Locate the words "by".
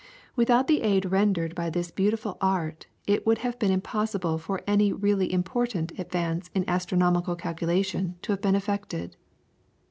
1.53-1.69